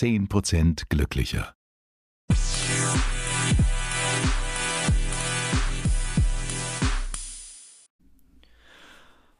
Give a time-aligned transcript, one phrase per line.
[0.00, 1.54] 10% glücklicher.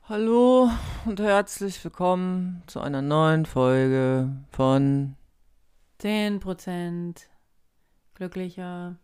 [0.06, 0.68] Hallo
[1.06, 5.16] und herzlich willkommen zu einer neuen Folge von
[6.02, 7.22] 10%
[8.12, 8.98] glücklicher.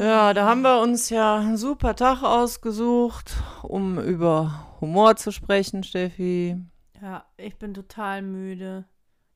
[0.00, 5.84] Ja, da haben wir uns ja einen super Tag ausgesucht, um über Humor zu sprechen,
[5.84, 6.56] Steffi.
[7.02, 8.84] Ja, ich bin total müde.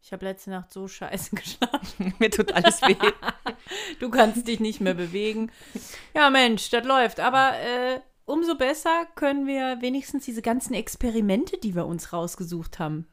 [0.00, 2.14] Ich habe letzte Nacht so scheiße geschlafen.
[2.18, 2.96] Mir tut alles weh.
[3.98, 5.50] Du kannst dich nicht mehr bewegen.
[6.14, 7.18] Ja, Mensch, das läuft.
[7.18, 13.08] Aber äh, umso besser können wir wenigstens diese ganzen Experimente, die wir uns rausgesucht haben,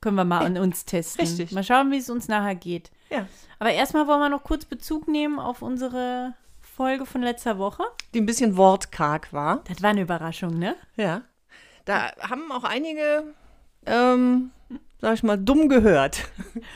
[0.00, 1.24] können wir mal an uns testen.
[1.24, 1.50] Richtig.
[1.52, 2.90] Mal schauen, wie es uns nachher geht.
[3.10, 3.26] Ja.
[3.58, 7.82] Aber erstmal wollen wir noch kurz Bezug nehmen auf unsere Folge von letzter Woche.
[8.14, 9.64] Die ein bisschen wortkarg war.
[9.64, 10.76] Das war eine Überraschung, ne?
[10.96, 11.22] Ja.
[11.84, 13.34] Da haben auch einige,
[13.86, 14.50] ähm,
[15.00, 16.28] sag ich mal, dumm gehört.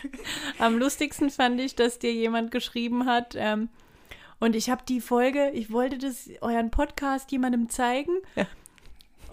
[0.59, 3.69] Am lustigsten fand ich, dass dir jemand geschrieben hat, ähm,
[4.41, 8.13] und ich habe die Folge, ich wollte das, euren Podcast jemandem zeigen.
[8.37, 8.47] Ja.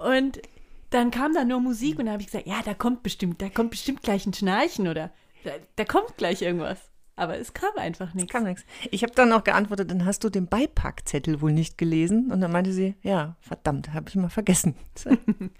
[0.10, 0.42] Und
[0.90, 3.50] dann kam da nur Musik und da habe ich gesagt, ja, da kommt bestimmt, da
[3.50, 5.12] kommt bestimmt gleich ein Schnarchen oder
[5.44, 6.80] da, da kommt gleich irgendwas.
[7.18, 8.32] Aber es kam einfach nichts.
[8.32, 8.64] Kam nichts.
[8.90, 12.32] Ich habe dann auch geantwortet, dann hast du den Beipackzettel wohl nicht gelesen.
[12.32, 14.76] Und dann meinte sie, ja, verdammt, habe ich mal vergessen.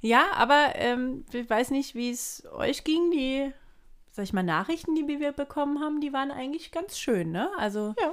[0.00, 3.10] Ja, aber ähm, ich weiß nicht, wie es euch ging.
[3.10, 3.52] Die,
[4.12, 7.50] sag ich mal, Nachrichten, die wir bekommen haben, die waren eigentlich ganz schön, ne?
[7.58, 8.12] Also Ja.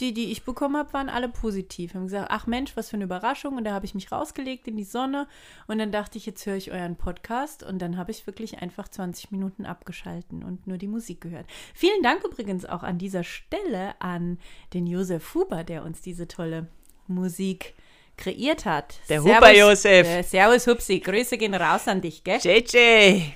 [0.00, 1.94] die, die ich bekommen habe, waren alle positiv.
[1.94, 3.56] Haben gesagt, ach Mensch, was für eine Überraschung.
[3.56, 5.26] Und da habe ich mich rausgelegt in die Sonne.
[5.66, 7.62] Und dann dachte ich, jetzt höre ich euren Podcast.
[7.62, 11.46] Und dann habe ich wirklich einfach 20 Minuten abgeschalten und nur die Musik gehört.
[11.74, 14.38] Vielen Dank übrigens auch an dieser Stelle an
[14.74, 16.68] den Josef Huber, der uns diese tolle
[17.06, 17.74] Musik
[18.16, 18.96] kreiert hat.
[19.08, 20.06] Der Huber-Josef.
[20.06, 22.38] Äh, servus Hupsi, Grüße gehen raus an dich, gell?
[22.42, 23.32] JJ.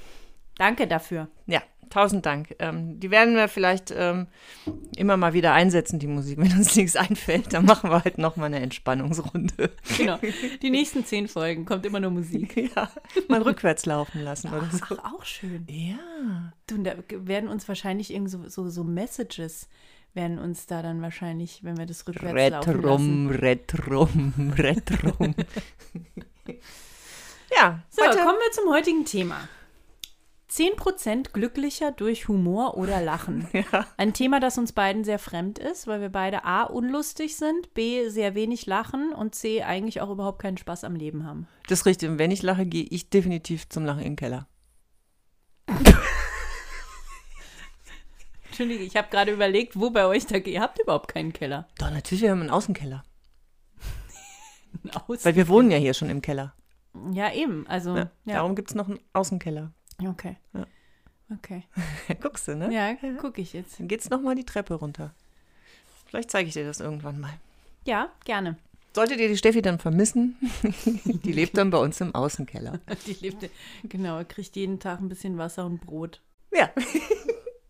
[0.56, 1.28] Danke dafür.
[1.46, 2.54] Ja, tausend Dank.
[2.58, 4.28] Ähm, die werden wir vielleicht ähm,
[4.96, 6.38] immer mal wieder einsetzen, die Musik.
[6.40, 9.70] Wenn uns nichts einfällt, dann machen wir halt nochmal eine Entspannungsrunde.
[9.98, 10.18] Genau.
[10.62, 12.56] Die nächsten zehn Folgen kommt immer nur Musik.
[12.76, 12.90] ja,
[13.28, 14.78] mal rückwärts laufen lassen oder so.
[14.82, 15.66] Ach, auch schön.
[15.68, 16.52] Ja.
[16.66, 19.68] Du, da werden uns wahrscheinlich irgend so, so, so Messages
[20.14, 23.28] werden uns da dann wahrscheinlich, wenn wir das rückwärts laufen lassen.
[23.30, 25.34] Retrum, retrum, retrum.
[27.56, 29.36] ja, So, heute, kommen wir zum heutigen Thema.
[30.50, 33.46] 10% glücklicher durch Humor oder Lachen.
[33.52, 33.86] Ja.
[33.96, 38.08] Ein Thema, das uns beiden sehr fremd ist, weil wir beide A, unlustig sind, B,
[38.08, 41.46] sehr wenig lachen und C, eigentlich auch überhaupt keinen Spaß am Leben haben.
[41.68, 42.08] das ist richtig.
[42.08, 44.48] Und wenn ich lache, gehe ich definitiv zum Lachen in den Keller.
[48.60, 50.52] Entschuldige, ich habe gerade überlegt, wo bei euch da geht.
[50.52, 51.66] Ihr habt überhaupt keinen Keller.
[51.78, 53.02] Doch, natürlich, wir haben einen Außenkeller.
[55.08, 56.52] Aus Weil wir wohnen ja hier schon im Keller.
[57.14, 57.66] ja, eben.
[57.68, 58.10] Also, Ja.
[58.26, 58.34] ja.
[58.34, 59.72] Darum gibt es noch einen Außenkeller.
[60.06, 60.36] Okay.
[60.52, 60.66] Ja.
[61.34, 61.62] Okay.
[62.20, 62.70] Guckst du, ne?
[62.70, 63.80] Ja, gucke ich jetzt.
[63.80, 65.14] Dann geht's noch mal die Treppe runter.
[66.04, 67.32] Vielleicht zeige ich dir das irgendwann mal.
[67.86, 68.58] Ja, gerne.
[68.94, 70.36] Solltet ihr die Steffi dann vermissen,
[71.24, 72.78] die lebt dann bei uns im Außenkeller.
[73.06, 73.48] Die lebte,
[73.84, 76.20] genau, kriegt jeden Tag ein bisschen Wasser und Brot.
[76.52, 76.68] Ja.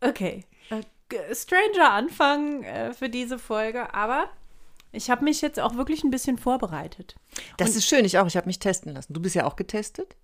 [0.00, 0.44] Okay.
[0.70, 4.28] Äh, stranger Anfang äh, für diese Folge, aber
[4.92, 7.16] ich habe mich jetzt auch wirklich ein bisschen vorbereitet.
[7.56, 8.26] Das ist schön, ich auch.
[8.26, 9.12] Ich habe mich testen lassen.
[9.12, 10.16] Du bist ja auch getestet.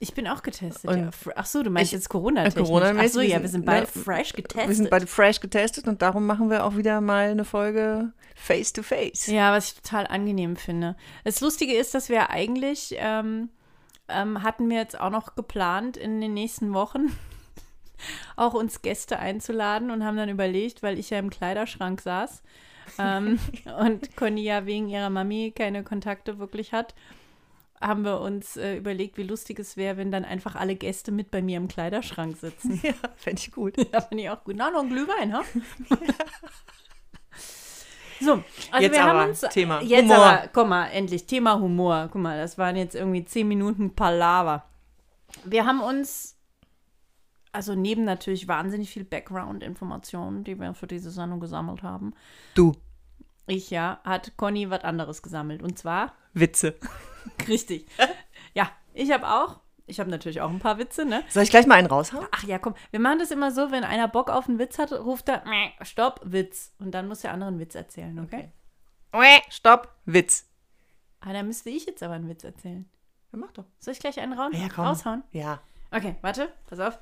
[0.00, 0.88] Ich bin auch getestet.
[0.88, 1.10] Und Ja.
[1.34, 2.66] Ach so, du meinst ich- jetzt Corona-technisch.
[2.66, 4.68] Corona-mäßig, Ach so, ja, wir sind beide ne, fresh getestet.
[4.68, 8.72] Wir sind beide fresh getestet und darum machen wir auch wieder mal eine Folge face
[8.72, 9.26] to face.
[9.26, 10.96] Ja, was ich total angenehm finde.
[11.24, 13.48] Das Lustige ist, dass wir eigentlich ähm,
[14.08, 17.08] ähm, hatten wir jetzt auch noch geplant, in den nächsten Wochen
[18.36, 22.42] auch uns Gäste einzuladen und haben dann überlegt, weil ich ja im Kleiderschrank saß
[22.98, 23.38] ähm,
[23.80, 26.94] und Conny ja wegen ihrer Mami keine Kontakte wirklich hat,
[27.80, 31.30] haben wir uns äh, überlegt, wie lustig es wäre, wenn dann einfach alle Gäste mit
[31.30, 32.80] bei mir im Kleiderschrank sitzen.
[32.88, 33.76] Ja, fände ich gut.
[33.92, 34.56] Ja, finde ich auch gut.
[34.56, 35.42] Na, noch ein Glühwein, ha?
[38.20, 39.40] so, also Jetzt wir aber haben uns.
[39.40, 40.16] Thema Jetzt Humor.
[40.16, 42.08] aber, guck mal, endlich, Thema Humor.
[42.10, 44.64] Guck mal, das waren jetzt irgendwie zehn Minuten Palaver.
[45.44, 46.36] Wir haben uns,
[47.58, 52.14] also neben natürlich wahnsinnig viel Background-Informationen, die wir für diese Sendung gesammelt haben,
[52.54, 52.76] Du,
[53.48, 55.60] ich ja, hat Conny was anderes gesammelt.
[55.60, 56.76] Und zwar, Witze.
[57.48, 57.86] richtig.
[58.54, 59.58] ja, ich habe auch.
[59.86, 61.24] Ich habe natürlich auch ein paar Witze, ne?
[61.30, 62.26] Soll ich gleich mal einen raushauen?
[62.30, 64.92] Ach ja, komm, wir machen das immer so, wenn einer Bock auf einen Witz hat,
[64.92, 66.72] ruft er, "Mäh, stopp, Witz.
[66.78, 68.52] Und dann muss der andere einen Witz erzählen, okay?
[69.10, 69.40] Okay.
[69.48, 70.46] Stopp, Witz.
[71.20, 72.88] Ah, dann müsste ich jetzt aber einen Witz erzählen.
[73.32, 73.64] Ja, mach doch.
[73.80, 74.84] Soll ich gleich einen raus Ja, komm.
[74.84, 75.24] raushauen?
[75.32, 75.60] Ja.
[75.90, 76.98] Okay, warte, pass auf.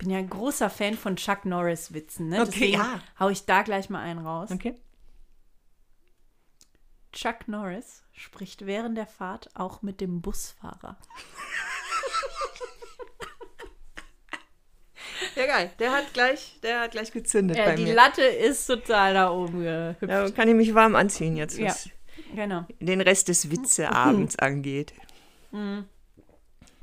[0.00, 2.42] Ich bin ja ein großer Fan von Chuck Norris-Witzen, ne?
[2.42, 3.00] Okay, Deswegen ja.
[3.18, 4.48] hau ich da gleich mal einen raus.
[4.52, 4.76] Okay.
[7.12, 10.96] Chuck Norris spricht während der Fahrt auch mit dem Busfahrer.
[15.34, 15.72] Ja, geil.
[15.80, 17.94] Der hat gleich, der hat gleich gezündet Ja, bei die mir.
[17.94, 20.02] Latte ist total da oben gehüpft.
[20.02, 21.70] Da kann ich mich warm anziehen jetzt, Ja.
[21.70, 21.90] was
[22.36, 22.66] Genau.
[22.78, 24.92] den Rest des Witzeabends angeht.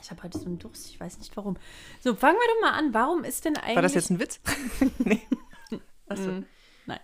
[0.02, 1.58] Ich habe heute so einen Durst, ich weiß nicht warum.
[2.02, 2.94] So, fangen wir doch mal an.
[2.94, 3.76] Warum ist denn eigentlich.
[3.76, 4.40] War das jetzt ein Witz?
[5.00, 5.22] nee.
[6.08, 6.32] Achso.
[6.32, 6.46] Mm,
[6.86, 7.00] Nein.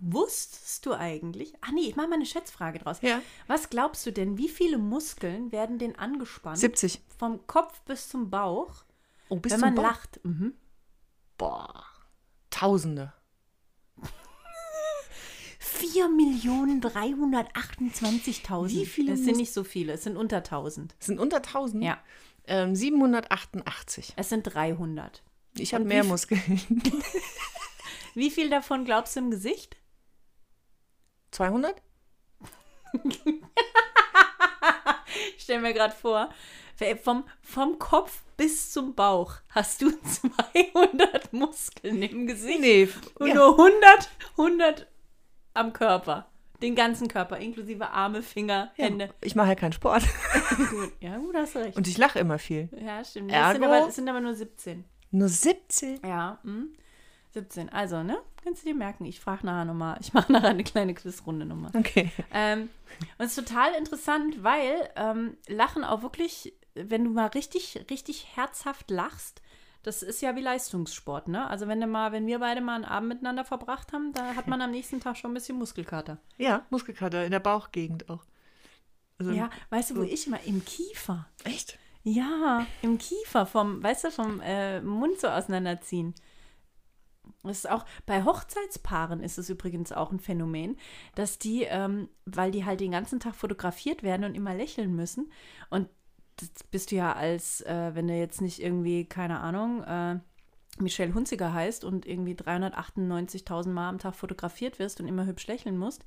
[0.00, 1.54] Wusstest du eigentlich?
[1.60, 2.98] Ach nee, ich mache mal eine Schätzfrage draus.
[3.02, 3.20] Ja.
[3.46, 6.58] Was glaubst du denn, wie viele Muskeln werden denn angespannt?
[6.58, 7.00] 70.
[7.18, 8.84] Vom Kopf bis zum Bauch,
[9.28, 9.82] Oh, bis wenn zum man Bauch?
[9.84, 10.20] lacht.
[10.24, 10.54] Mhm.
[11.38, 11.84] Boah.
[12.50, 13.12] Tausende.
[15.82, 18.68] 4.328.000.
[18.70, 20.94] Wie viele Es sind nicht so viele, es sind unter 1000.
[20.98, 21.82] Das sind unter 1000?
[21.84, 21.98] Ja,
[22.46, 24.14] Ähm, 788.
[24.16, 25.22] es sind 300.
[25.58, 26.40] Ich habe mehr Muskeln.
[28.14, 29.76] Wie viel davon glaubst du im Gesicht?
[31.32, 31.80] 200?
[35.36, 36.30] Ich stelle mir gerade vor,
[37.02, 42.60] vom, vom Kopf bis zum Bauch hast du 200 Muskeln im Gesicht.
[42.60, 42.88] Nee.
[43.16, 43.34] Und ja.
[43.34, 44.86] nur 100, 100
[45.54, 46.26] am Körper.
[46.62, 49.06] Den ganzen Körper, inklusive Arme, Finger, Hände.
[49.06, 50.04] Ja, ich mache ja keinen Sport.
[50.70, 51.76] Gut, ja, gut, hast du recht.
[51.76, 52.68] Und ich lache immer viel.
[52.72, 53.32] ja, stimmt.
[53.32, 53.64] Es sind, Ergo?
[53.64, 54.84] aber, es sind aber nur 17.
[55.10, 56.00] Nur 17?
[56.04, 56.72] Ja, hm.
[57.32, 57.68] 17.
[57.70, 58.18] Also, ne?
[58.44, 59.04] Kannst du dir merken.
[59.06, 59.96] Ich frage nachher nochmal.
[60.00, 61.70] Ich mache nachher eine kleine Quizrunde nochmal.
[61.74, 62.10] Okay.
[62.32, 62.68] Ähm,
[63.18, 68.36] und es ist total interessant, weil ähm, Lachen auch wirklich, wenn du mal richtig, richtig
[68.36, 69.42] herzhaft lachst,
[69.82, 71.48] das ist ja wie Leistungssport, ne?
[71.48, 74.46] Also wenn du mal, wenn wir beide mal einen Abend miteinander verbracht haben, da hat
[74.46, 76.18] man am nächsten Tag schon ein bisschen Muskelkater.
[76.38, 78.24] Ja, Muskelkater in der Bauchgegend auch.
[79.18, 80.42] Also, Ja, weißt du, wo ich immer?
[80.44, 81.26] Im Kiefer.
[81.44, 81.78] Echt?
[82.04, 86.14] Ja, im Kiefer, vom, weißt du, vom äh, Mund so auseinanderziehen.
[87.44, 90.76] Das ist auch, bei Hochzeitspaaren ist es übrigens auch ein Phänomen,
[91.14, 95.32] dass die, ähm, weil die halt den ganzen Tag fotografiert werden und immer lächeln müssen.
[95.70, 95.88] Und
[96.36, 100.18] das bist du ja als, äh, wenn du jetzt nicht irgendwie, keine Ahnung, äh,
[100.78, 105.76] Michelle Hunziger heißt und irgendwie 398.000 Mal am Tag fotografiert wirst und immer hübsch lächeln
[105.76, 106.02] musst,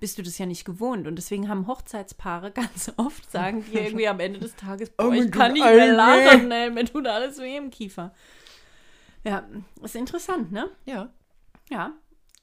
[0.00, 1.06] bist du das ja nicht gewohnt.
[1.06, 5.12] Und deswegen haben Hochzeitspaare ganz oft, sagen die irgendwie am Ende des Tages, boah, Oh,
[5.12, 8.14] ich kann nicht mehr lachen, ey, mir tut alles weh im Kiefer.
[9.24, 9.46] Ja,
[9.82, 10.70] ist interessant, ne?
[10.86, 11.10] Ja.
[11.70, 11.92] Ja.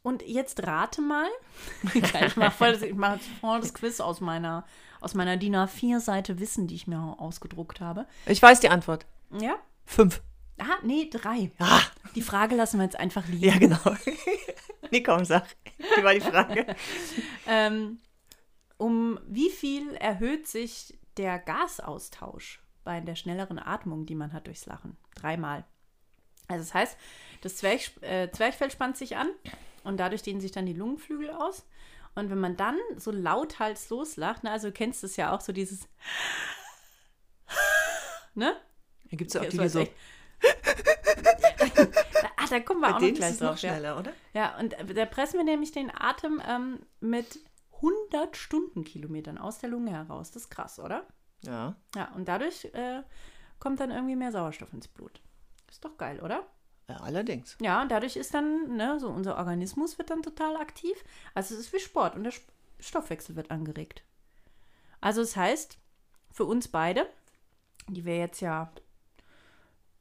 [0.04, 1.28] Und jetzt rate mal.
[1.96, 4.66] ich mache voll ich mach voll das Quiz aus meiner,
[5.06, 8.08] aus meiner DIN A4-Seite Wissen, die ich mir ausgedruckt habe.
[8.26, 9.06] Ich weiß die Antwort.
[9.40, 9.56] Ja?
[9.86, 10.22] Fünf.
[10.58, 11.52] Ah, nee, drei.
[11.60, 11.82] Ah,
[12.16, 13.44] Die Frage lassen wir jetzt einfach liegen.
[13.46, 13.78] ja, genau.
[14.92, 15.46] nee, komm, sag.
[15.78, 16.66] Wie war die Frage?
[17.48, 18.00] Ähm,
[18.78, 24.66] um wie viel erhöht sich der Gasaustausch bei der schnelleren Atmung, die man hat durchs
[24.66, 24.98] Lachen?
[25.14, 25.64] Dreimal.
[26.48, 26.98] Also das heißt,
[27.42, 29.28] das Zwerch, äh, Zwerchfell spannt sich an
[29.84, 31.64] und dadurch dehnen sich dann die Lungenflügel aus.
[32.16, 35.52] Und wenn man dann so lauthals loslacht, ne, also du kennst es ja auch, so
[35.54, 35.88] dieses
[38.36, 38.56] ne?
[39.12, 39.80] Da gibt es ja auch Okay, die, die so.
[39.80, 39.94] echt-
[42.38, 43.62] Ah, da kommen wir Bei auch noch denen ist gleich es noch drauf.
[43.62, 43.70] Ja.
[43.72, 44.14] schneller, oder?
[44.34, 47.40] Ja, und da pressen wir nämlich den Atem ähm, mit
[47.76, 50.32] 100 Stundenkilometern aus der Lunge heraus.
[50.32, 51.08] Das ist krass, oder?
[51.44, 51.76] Ja.
[51.96, 53.02] Ja, und dadurch äh,
[53.60, 55.22] kommt dann irgendwie mehr Sauerstoff ins Blut.
[55.70, 56.46] Ist doch geil, oder?
[56.90, 57.58] Ja allerdings.
[57.62, 60.96] Ja, und dadurch ist dann, ne, so unser Organismus wird dann total aktiv.
[61.34, 62.34] Also es ist wie Sport und der
[62.80, 64.04] Stoffwechsel wird angeregt.
[65.02, 65.78] Also es heißt,
[66.32, 67.08] für uns beide,
[67.88, 68.72] die wir jetzt ja,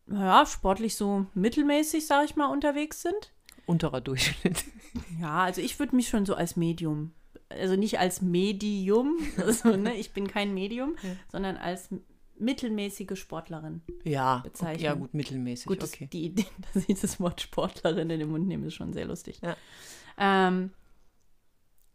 [0.06, 3.32] naja, sportlich so mittelmäßig, sag ich mal, unterwegs sind,
[3.66, 4.64] Unterer Durchschnitt.
[5.20, 7.14] Ja, also ich würde mich schon so als Medium,
[7.48, 10.94] also nicht als Medium, also, ne, ich bin kein Medium,
[11.32, 11.88] sondern als
[12.38, 13.82] mittelmäßige Sportlerin.
[14.04, 14.38] Ja.
[14.38, 14.84] Bezeichnung.
[14.84, 15.66] Ja, gut, mittelmäßig.
[15.66, 16.08] Gut, das- okay.
[16.12, 19.40] die Idee, dass ich das Wort Sportlerin in den Mund nehme, ist schon sehr lustig.
[19.42, 19.56] Ja.
[20.18, 20.70] Ähm,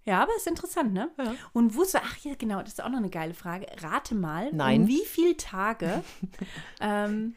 [0.06, 1.12] ja, aber ist interessant, ne?
[1.18, 1.36] Ja.
[1.54, 3.68] Und wusste, ach ja, genau, das ist auch noch eine geile Frage.
[3.82, 4.82] Rate mal, Nein.
[4.82, 6.04] um wie viele Tage
[6.80, 7.36] ähm,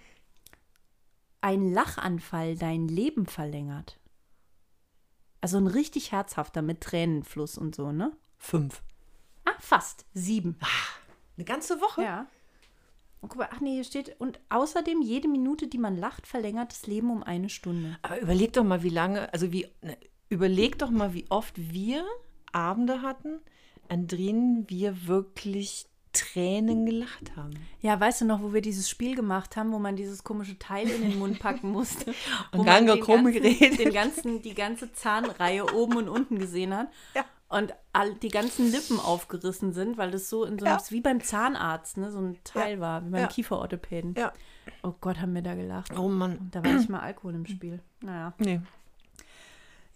[1.41, 3.99] ein Lachanfall dein Leben verlängert.
[5.41, 8.17] Also ein richtig herzhafter mit Tränenfluss und so, ne?
[8.39, 8.83] Fünf.
[9.45, 10.07] Ah, fast.
[10.15, 10.57] Sieben.
[11.37, 12.03] Eine ganze Woche?
[12.03, 12.27] Ja.
[13.23, 16.73] Und guck mal, ach nee, hier steht, und außerdem jede Minute, die man lacht, verlängert
[16.73, 17.97] das Leben um eine Stunde.
[18.03, 19.97] Aber überleg doch mal, wie lange, also wie, ne,
[20.29, 22.05] überleg doch mal, wie oft wir
[22.51, 23.41] Abende hatten,
[23.89, 27.53] an denen wir wirklich Tränen gelacht haben.
[27.81, 30.89] Ja, weißt du noch, wo wir dieses Spiel gemacht haben, wo man dieses komische Teil
[30.89, 32.13] in den Mund packen musste?
[32.53, 36.77] wo Und man Ganga den ganzen, den ganzen, die ganze Zahnreihe oben und unten gesehen
[36.77, 36.89] hat.
[37.15, 37.25] Ja.
[37.53, 40.85] Und all, die ganzen Lippen aufgerissen sind, weil das so in so einem, Ja.
[40.91, 42.81] wie beim Zahnarzt, ne, so ein Teil Ja.
[42.81, 43.27] war, wie beim Ja.
[43.27, 44.15] Kieferorthopäden.
[44.17, 44.33] Ja.
[44.83, 45.97] Oh Gott, haben wir da gelacht.
[45.99, 46.39] Oh Mann.
[46.39, 47.81] Und da war nicht mal Alkohol im Spiel.
[48.01, 48.33] Naja.
[48.39, 48.61] Nee.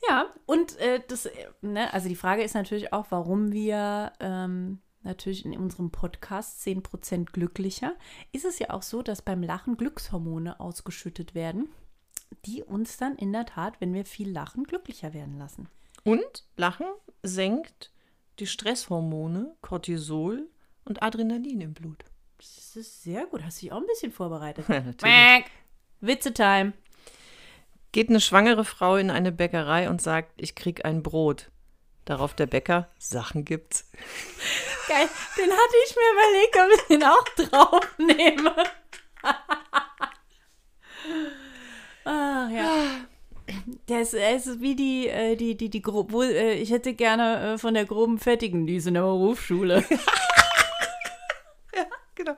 [0.08, 1.32] Ja, und äh, das, äh,
[1.62, 7.32] ne, also die Frage ist natürlich auch, warum wir, ähm, natürlich in unserem Podcast 10%
[7.32, 7.94] glücklicher,
[8.32, 11.68] ist es ja auch so, dass beim Lachen Glückshormone ausgeschüttet werden,
[12.44, 15.68] die uns dann in der Tat, wenn wir viel lachen, glücklicher werden lassen.
[16.06, 16.86] Und Lachen
[17.24, 17.90] senkt
[18.38, 20.48] die Stresshormone Cortisol
[20.84, 22.04] und Adrenalin im Blut.
[22.38, 23.42] Das ist sehr gut.
[23.42, 24.66] Hast du dich auch ein bisschen vorbereitet?
[26.00, 26.74] Witze-Time.
[27.90, 31.50] Geht eine schwangere Frau in eine Bäckerei und sagt, ich krieg ein Brot.
[32.04, 33.90] Darauf der Bäcker, Sachen gibt's.
[34.88, 38.54] Geil, den hatte ich mir überlegt, ob ich den auch draufnehme.
[42.04, 43.06] Ach ja.
[43.88, 47.54] Der ist, ist wie die, äh, die, die, die, grob, wo, äh, ich hätte gerne
[47.54, 49.84] äh, von der groben Fettigen, die ist in der Berufsschule.
[52.14, 52.34] Genau.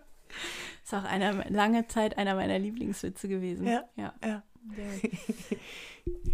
[0.82, 3.66] Ist auch einer, lange Zeit einer meiner Lieblingswitze gewesen.
[3.66, 4.12] Ja, ja.
[4.24, 4.42] ja.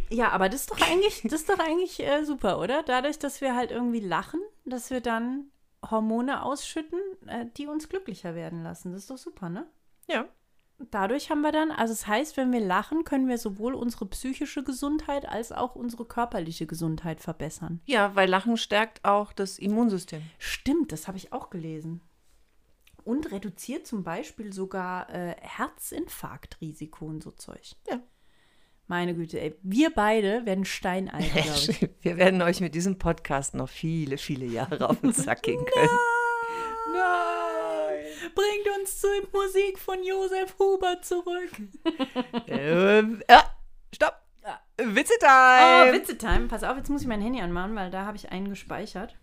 [0.09, 2.83] Ja, aber das ist doch eigentlich, das ist doch eigentlich super, oder?
[2.83, 5.50] Dadurch, dass wir halt irgendwie lachen, dass wir dann
[5.88, 7.00] Hormone ausschütten,
[7.57, 8.93] die uns glücklicher werden lassen.
[8.93, 9.66] Das ist doch super, ne?
[10.09, 10.26] Ja.
[10.90, 14.07] Dadurch haben wir dann, also es das heißt, wenn wir lachen, können wir sowohl unsere
[14.07, 17.81] psychische Gesundheit als auch unsere körperliche Gesundheit verbessern.
[17.85, 20.23] Ja, weil Lachen stärkt auch das Immunsystem.
[20.38, 22.00] Stimmt, das habe ich auch gelesen.
[23.04, 27.76] Und reduziert zum Beispiel sogar äh, Herzinfarktrisiko und so Zeug.
[27.88, 28.00] Ja.
[28.87, 29.54] Meine Güte, ey.
[29.62, 31.88] Wir beide werden steinalt, glaube ich.
[32.02, 35.88] Wir werden euch mit diesem Podcast noch viele, viele Jahre auf den Sack gehen können.
[36.93, 37.33] Nein!
[38.34, 41.50] Bringt uns zur Musik von Josef Huber zurück.
[42.46, 43.44] ähm, ja,
[43.94, 44.24] stopp!
[44.76, 45.90] Witzetime!
[45.90, 46.48] Oh, Witzetime.
[46.48, 49.16] Pass auf, jetzt muss ich mein Handy anmachen, weil da habe ich einen gespeichert.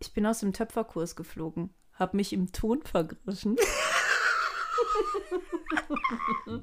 [0.00, 3.56] Ich bin aus dem Töpferkurs geflogen, habe mich im Ton vergriffen.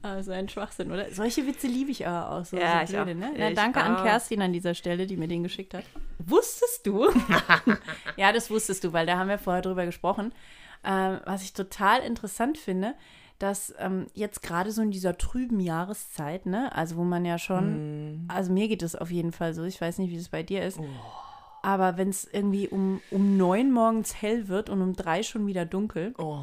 [0.00, 1.10] Also ein Schwachsinn, oder?
[1.12, 2.56] Solche Witze liebe ich aber auch so.
[2.56, 3.04] Ja, so ich auch.
[3.04, 3.32] ne?
[3.36, 4.04] Na, Ich danke an auch.
[4.04, 5.82] Kerstin an dieser Stelle, die mir den geschickt hat.
[6.20, 7.08] Wusstest du?
[8.16, 10.32] ja, das wusstest du, weil da haben wir vorher drüber gesprochen.
[10.84, 12.94] Ähm, was ich total interessant finde,
[13.40, 18.24] dass ähm, jetzt gerade so in dieser trüben Jahreszeit, ne, also wo man ja schon,
[18.28, 20.62] also mir geht es auf jeden Fall so, ich weiß nicht, wie es bei dir
[20.64, 20.78] ist,
[21.62, 25.64] aber wenn es irgendwie um, um neun morgens hell wird und um drei schon wieder
[25.66, 26.42] dunkel, Oh,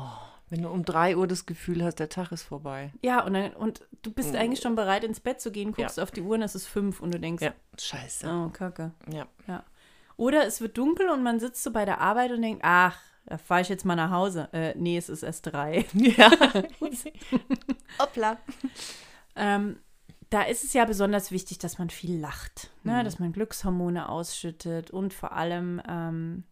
[0.50, 2.92] wenn du um 3 Uhr das Gefühl hast, der Tag ist vorbei.
[3.02, 6.04] Ja, und, dann, und du bist eigentlich schon bereit, ins Bett zu gehen, guckst Ja.
[6.04, 8.28] auf die Uhr und es ist fünf und du denkst, Ja, scheiße.
[8.30, 8.92] oh, Kacke.
[9.12, 9.26] Ja.
[9.48, 9.64] Ja.
[10.18, 13.38] Oder es wird dunkel und man sitzt so bei der Arbeit und denkt, ach, da
[13.40, 14.48] fahre ich jetzt mal nach Hause.
[14.54, 15.86] Äh, nee, es ist erst drei.
[15.94, 16.30] Ja.
[18.00, 18.38] Hoppla.
[19.36, 19.78] ähm,
[20.30, 23.04] da ist es ja besonders wichtig, dass man viel lacht, ne?
[23.04, 26.44] dass man Glückshormone ausschüttet und vor allem, ähm,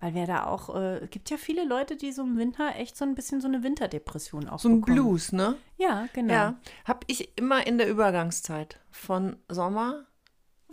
[0.00, 2.96] weil wir da auch, äh, es gibt ja viele Leute, die so im Winter echt
[2.96, 4.96] so ein bisschen so eine Winterdepression auch So ein bekommen.
[4.96, 5.56] Blues, ne?
[5.78, 6.32] Ja, genau.
[6.32, 6.54] Ja.
[6.84, 8.78] Hab ich immer in der Übergangszeit.
[8.90, 10.04] Von Sommer.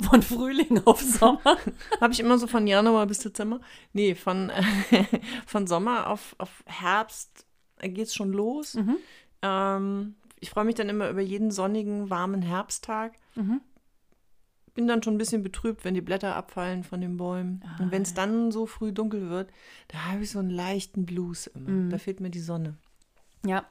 [0.01, 1.57] Von Frühling auf Sommer.
[2.01, 3.61] Habe ich immer so von Januar bis Dezember.
[3.93, 4.51] Nee, von,
[5.45, 7.45] von Sommer auf, auf Herbst
[7.79, 8.73] geht es schon los.
[8.75, 8.97] Mhm.
[9.41, 13.13] Ähm, ich freue mich dann immer über jeden sonnigen, warmen Herbsttag.
[13.35, 13.61] Mhm.
[14.73, 17.63] Bin dann schon ein bisschen betrübt, wenn die Blätter abfallen von den Bäumen.
[17.79, 19.51] Und wenn es dann so früh dunkel wird,
[19.87, 21.89] da habe ich so einen leichten Blues immer.
[21.89, 22.77] Da fehlt mir die Sonne.
[23.45, 23.65] Ja,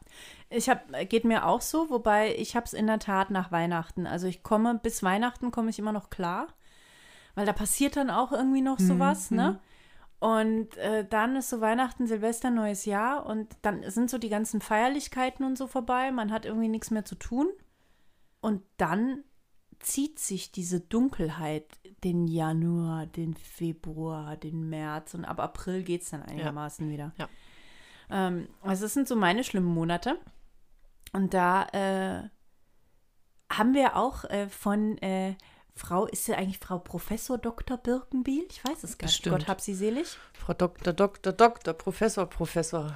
[0.50, 4.06] ich hab, geht mir auch so, wobei ich habe es in der Tat nach Weihnachten.
[4.06, 6.48] Also ich komme, bis Weihnachten komme ich immer noch klar,
[7.34, 9.60] weil da passiert dann auch irgendwie noch sowas, ne?
[10.20, 14.60] Und äh, dann ist so Weihnachten, Silvester, neues Jahr und dann sind so die ganzen
[14.60, 16.12] Feierlichkeiten und so vorbei.
[16.12, 17.48] Man hat irgendwie nichts mehr zu tun.
[18.40, 19.24] Und dann
[19.82, 21.66] zieht sich diese Dunkelheit
[22.04, 27.12] den Januar, den Februar, den März und ab April geht es dann einigermaßen wieder.
[27.18, 27.28] Ja.
[28.10, 30.18] Ähm, also das sind so meine schlimmen Monate.
[31.12, 32.28] Und da äh,
[33.52, 35.34] haben wir auch äh, von äh,
[35.74, 37.76] Frau, ist sie eigentlich Frau Professor Dr.
[37.76, 38.44] Birkenbiel?
[38.50, 39.16] Ich weiß es gar nicht.
[39.16, 39.38] Bestimmt.
[39.38, 40.16] Gott hab sie selig.
[40.32, 42.94] Frau Doktor, Doktor, Doktor, Professor, Professor.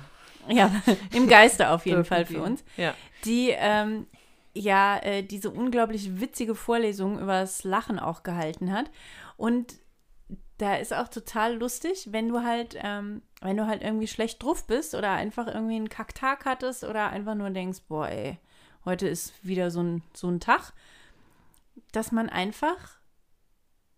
[0.49, 0.71] Ja,
[1.13, 2.65] im Geiste auf jeden Fall für uns.
[2.77, 2.95] Ja.
[3.25, 4.07] Die ähm,
[4.59, 8.91] ja äh, diese unglaublich witzige Vorlesung über das Lachen auch gehalten hat.
[9.37, 9.75] Und
[10.59, 14.67] da ist auch total lustig, wenn du halt, ähm, wenn du halt irgendwie schlecht drauf
[14.67, 18.39] bist oder einfach irgendwie einen Kacktag hattest oder einfach nur denkst, boah, ey,
[18.85, 20.73] heute ist wieder so ein, so ein Tag,
[21.93, 22.99] dass man einfach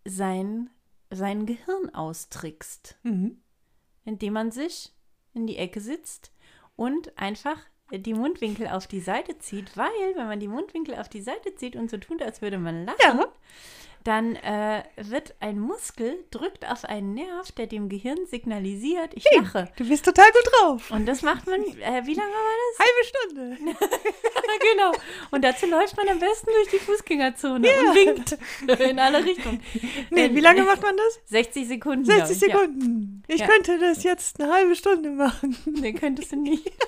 [0.05, 0.71] sein,
[1.11, 3.41] sein Gehirn austrickst Mhm.
[4.05, 4.93] indem man sich
[5.35, 6.33] in die Ecke sitzt
[6.75, 7.59] und einfach
[7.90, 11.76] die Mundwinkel auf die Seite zieht, weil wenn man die Mundwinkel auf die Seite zieht
[11.76, 13.26] und so tut, als würde man lachen, Ja.
[14.04, 19.68] dann äh, wird ein Muskel drückt auf einen Nerv, der dem Gehirn signalisiert, ich lache.
[19.76, 20.90] Du bist total gut drauf.
[20.90, 23.75] Und das macht man, äh, wie lange war Halbe Stunde.
[23.80, 23.90] das?
[24.73, 24.92] genau.
[25.30, 28.38] Und dazu läuft man am besten durch die Fußgängerzone und winkt
[28.80, 29.62] in alle Richtungen.
[30.11, 31.21] Nee, Äh, wie lange macht man das?
[31.26, 32.04] 60 Sekunden.
[32.04, 32.59] 60 glaub ich, ja.
[32.61, 33.23] Sekunden.
[33.28, 33.47] Ich Ja.
[33.47, 35.57] könnte das jetzt eine halbe Stunde machen.
[35.66, 36.71] Nee, könntest du nicht.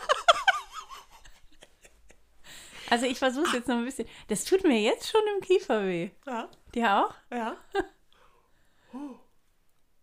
[2.91, 4.07] Also ich versuche es jetzt noch ein bisschen.
[4.29, 6.11] Das tut mir jetzt schon im Kiefer weh.
[6.27, 7.15] Ja, Dir auch?
[7.33, 7.57] ja.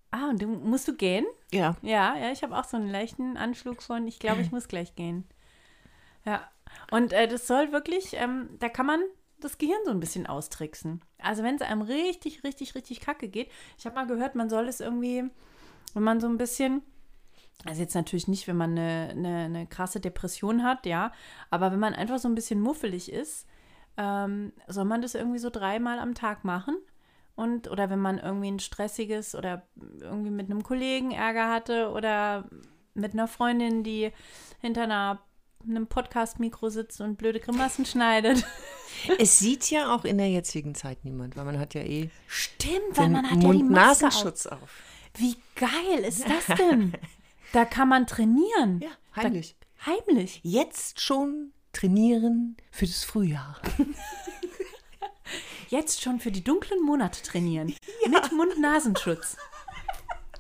[0.10, 1.26] Ah, und du, musst du gehen?
[1.52, 1.76] Ja.
[1.82, 4.96] Ja, ja, ich habe auch so einen leichten Anflug von, ich glaube, ich muss gleich
[4.96, 5.28] gehen.
[6.26, 6.50] Ja.
[6.92, 9.02] Und äh, das soll wirklich, ähm, da kann man
[9.40, 11.04] das Gehirn so ein bisschen austricksen.
[11.20, 13.52] Also wenn es einem richtig, richtig, richtig kacke geht.
[13.78, 15.26] Ich habe mal gehört, man soll es irgendwie,
[15.94, 16.82] wenn man so ein bisschen,
[17.66, 21.12] also jetzt natürlich nicht, wenn man eine, eine, eine krasse Depression hat, ja,
[21.50, 23.48] aber wenn man einfach so ein bisschen muffelig ist,
[23.98, 26.78] ähm, soll man das irgendwie so dreimal am Tag machen.
[27.36, 29.68] Und, oder wenn man irgendwie ein stressiges oder
[30.00, 32.50] irgendwie mit einem Kollegen Ärger hatte oder
[32.96, 34.12] mit einer Freundin, die
[34.60, 35.22] hinter einer,
[35.64, 38.44] einem Podcast-Mikro sitzt und blöde Grimassen schneidet.
[39.20, 42.98] Es sieht ja auch in der jetzigen Zeit niemand, weil man hat ja eh Stimmt,
[42.98, 44.82] den Mund-Nasenschutz auf.
[45.16, 46.94] Wie geil ist das denn?
[47.54, 48.80] da kann man trainieren.
[48.82, 49.56] Ja, heimlich.
[49.60, 50.40] Da, heimlich.
[50.44, 53.60] Jetzt schon trainieren für das Frühjahr.
[55.70, 57.68] Jetzt schon für die dunklen Monate trainieren.
[58.08, 59.38] Mit Mund-Nasenschutz.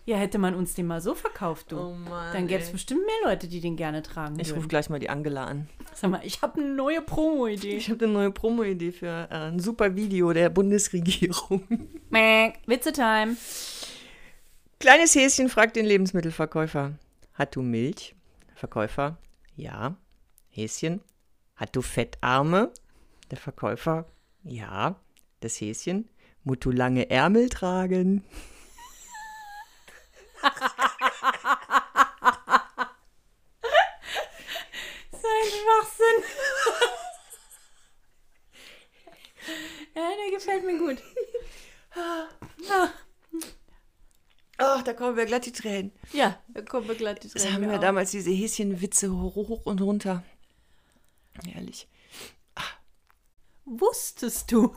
[0.06, 1.80] Ja, hätte man uns den mal so verkauft, du.
[1.80, 4.90] Oh Mann, Dann gäbe es bestimmt mehr Leute, die den gerne tragen Ich rufe gleich
[4.90, 5.68] mal die Angela an.
[5.94, 7.76] Sag mal, ich habe eine neue Promo-Idee.
[7.76, 11.62] Ich habe eine neue Promo-Idee für äh, ein super Video der Bundesregierung.
[12.68, 13.36] Witze-Time.
[14.80, 16.94] Kleines Häschen fragt den Lebensmittelverkäufer:
[17.34, 18.16] Hat du Milch?
[18.54, 19.18] Verkäufer:
[19.56, 19.98] Ja.
[20.50, 21.02] Häschen:
[21.56, 22.72] Hat du Fettarme?
[23.32, 24.06] Der Verkäufer:
[24.44, 25.00] Ja.
[25.40, 26.10] Das Häschen:
[26.44, 28.24] Musst du lange Ärmel tragen?
[35.12, 36.24] Sein Schwachsinn.
[39.96, 41.04] ja, der gefällt mir gut.
[44.58, 45.92] Ach, da kommen wir glatt die Tränen.
[46.14, 47.82] Ja, da kommen wir glatt die Das Tränen haben mir wir auch.
[47.82, 50.24] damals diese Häschenwitze hoch, hoch und runter.
[51.56, 51.88] Ehrlich.
[53.66, 54.74] Wusstest du,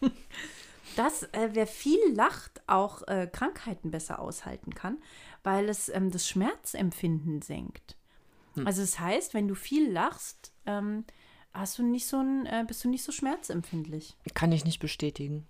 [0.96, 4.98] dass äh, wer viel lacht, auch äh, Krankheiten besser aushalten kann,
[5.44, 7.96] weil es ähm, das Schmerzempfinden senkt.
[8.66, 11.04] Also das heißt, wenn du viel lachst, ähm,
[11.54, 14.14] hast du nicht so ein, äh, bist du nicht so schmerzempfindlich.
[14.34, 15.46] Kann ich nicht bestätigen.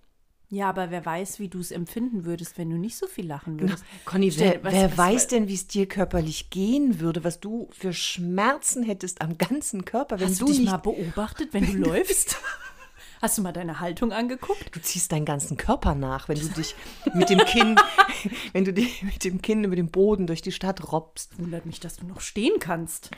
[0.54, 3.58] Ja, aber wer weiß, wie du es empfinden würdest, wenn du nicht so viel lachen
[3.58, 3.82] würdest.
[4.04, 7.40] Conny, Stell- wer, was- wer was- weiß denn, wie es dir körperlich gehen würde, was
[7.40, 11.54] du für Schmerzen hättest am ganzen Körper, wenn Hast du du dich nicht mal beobachtet,
[11.54, 12.36] wenn du läufst?
[13.22, 14.76] Hast du mal deine Haltung angeguckt?
[14.76, 16.74] Du ziehst deinen ganzen Körper nach, wenn du dich
[17.14, 17.76] mit dem Kinn,
[18.52, 21.38] wenn du dich mit dem Kinn über den Boden durch die Stadt robbst.
[21.38, 23.10] Wundert mich, dass du noch stehen kannst.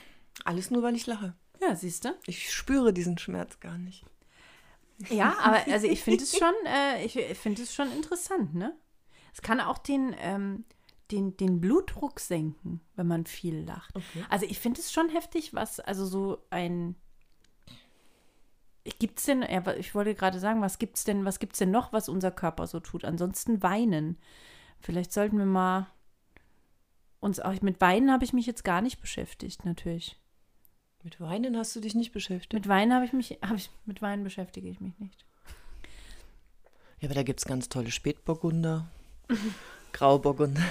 [0.45, 1.35] Alles nur, weil ich lache.
[1.61, 2.11] Ja, siehst du?
[2.27, 4.05] Ich spüre diesen Schmerz gar nicht.
[5.09, 8.77] Ja, aber also ich finde es schon, äh, ich, finde es schon interessant, ne?
[9.33, 10.65] Es kann auch den, ähm,
[11.11, 13.95] den, den Blutdruck senken, wenn man viel lacht.
[14.31, 16.97] Also ich finde es schon heftig, was, also so ein
[18.99, 21.95] Gibt es denn, ja, ich wollte gerade sagen, was gibt's denn, was gibt's denn noch,
[21.95, 23.07] was unser Körper so tut?
[23.07, 24.19] Ansonsten weinen.
[24.81, 25.87] Vielleicht sollten wir mal
[27.19, 30.21] uns auch, mit Weinen habe ich mich jetzt gar nicht beschäftigt, natürlich.
[31.05, 32.55] Mit Weinen hast du dich nicht beschäftigt.
[32.55, 35.25] Mit Weinen habe ich mich, habe ich, mit Weinen beschäftige ich mich nicht.
[36.99, 38.91] Ja, aber da gibt es ganz tolle Spätburgunder,
[39.93, 40.63] Grauburgunder.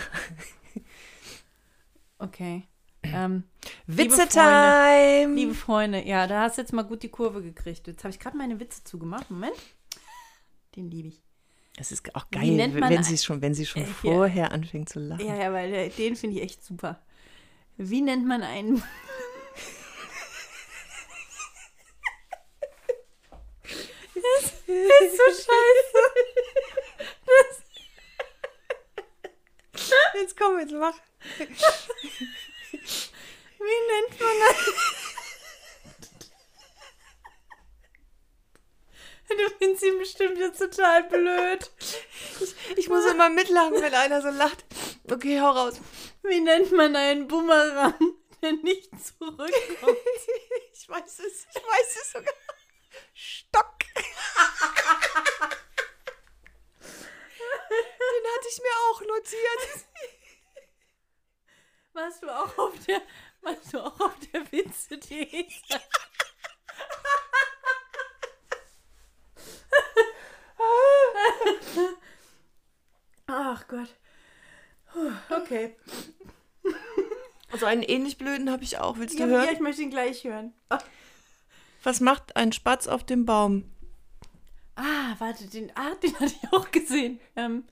[2.17, 2.63] Okay.
[3.04, 3.43] Ähm,
[3.86, 5.36] Liebe Witze-Time!
[5.36, 7.86] Liebe Freunde, ja, da hast du jetzt mal gut die Kurve gekriegt.
[7.86, 9.30] Jetzt habe ich gerade meine Witze zugemacht.
[9.30, 9.54] Moment.
[10.76, 11.22] Den liebe ich.
[11.78, 15.26] Es ist auch geil, wenn sie schon, wenn sie schon Äh, vorher anfängt zu lachen.
[15.26, 17.04] Ja, ja, weil äh, den finde ich echt super.
[17.78, 18.82] Wie nennt man einen.
[24.89, 26.01] Das ist so scheiße.
[30.15, 30.95] Jetzt komm, jetzt mach.
[33.59, 34.73] Wie nennt man einen.
[39.29, 41.71] Du findest ihn bestimmt jetzt total blöd.
[42.75, 44.63] Ich muss immer mitlachen, wenn einer so lacht.
[45.09, 45.79] Okay, hau raus.
[46.21, 47.95] Wie nennt man einen Bumerang,
[48.41, 49.97] der nicht zurückkommt?
[50.71, 52.33] Ich weiß es, ich weiß es sogar.
[53.13, 53.79] Stock.
[57.69, 59.86] Den hatte ich mir auch notiert.
[61.93, 63.01] Warst du auch auf der,
[63.41, 65.45] warst du auch auf der Witze.de?
[73.27, 73.89] Ach Gott.
[75.29, 75.75] Okay.
[77.51, 78.97] Also einen ähnlich blöden habe ich auch.
[78.97, 79.45] Willst du Ja, hören?
[79.45, 80.55] ja, ich möchte ihn gleich hören.
[80.69, 80.79] Ah,
[81.83, 83.71] Was macht ein Spatz auf dem Baum?
[84.75, 87.19] Ah, warte, den, ah, den hatte ich auch gesehen.
[87.36, 87.65] Ähm.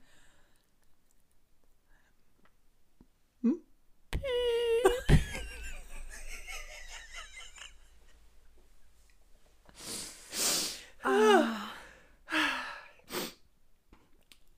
[11.02, 11.68] Ah.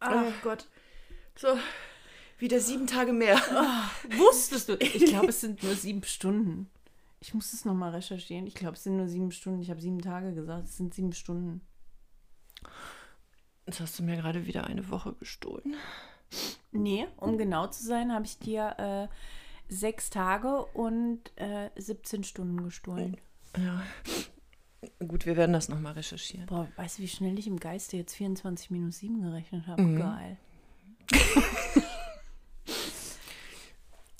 [0.00, 0.68] Ach Gott.
[1.36, 1.58] So,
[2.38, 3.36] wieder sieben Tage mehr.
[4.16, 4.74] Wusstest du?
[4.74, 6.70] Ich glaube, es sind nur sieben Stunden.
[7.20, 8.46] Ich muss es nochmal recherchieren.
[8.46, 9.62] Ich glaube, es sind nur sieben Stunden.
[9.62, 10.68] Ich habe sieben Tage gesagt.
[10.68, 11.62] Es sind sieben Stunden.
[13.66, 15.76] Jetzt hast du mir gerade wieder eine Woche gestohlen.
[16.72, 19.08] Nee, um genau zu sein, habe ich dir
[19.70, 23.16] äh, sechs Tage und äh, 17 Stunden gestohlen.
[23.56, 23.82] Ja.
[25.06, 26.46] Gut, wir werden das nochmal recherchieren.
[26.46, 29.94] Boah, weißt du, wie schnell ich im Geiste jetzt 24 minus 7 gerechnet habe?
[29.94, 30.36] Geil.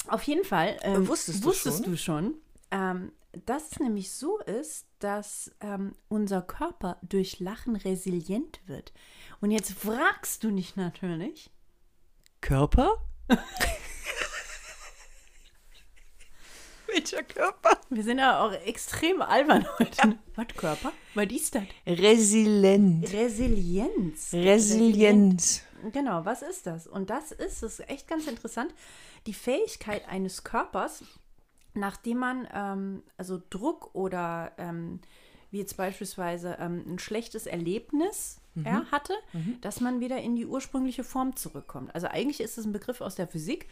[0.09, 1.93] Auf jeden Fall ähm, Wusstest du wusstest schon?
[1.93, 2.35] du schon,
[2.71, 3.13] ähm,
[3.47, 8.93] dass es nämlich so ist, dass ähm, unser Körper durch Lachen resilient wird.
[9.41, 11.51] Und jetzt fragst du nicht natürlich,
[12.41, 12.97] Körper?
[17.05, 17.79] Welcher Körper?
[17.91, 20.19] wir sind ja auch extrem albern heute.
[20.37, 20.91] Was, Körper?
[21.15, 21.65] Was ist das?
[21.87, 23.13] Resilient.
[23.13, 24.33] Resilienz.
[24.33, 25.63] Resilienz.
[25.93, 26.87] Genau, was ist das?
[26.87, 28.73] Und das ist, das ist echt ganz interessant,
[29.27, 31.05] die Fähigkeit eines Körpers,
[31.75, 35.01] nachdem man ähm, also Druck oder ähm,
[35.51, 39.15] wie jetzt beispielsweise ähm, ein schlechtes Erlebnis ja, hatte,
[39.63, 41.93] dass man wieder in die ursprüngliche Form zurückkommt.
[41.93, 43.67] Also eigentlich ist es ein Begriff aus der Physik.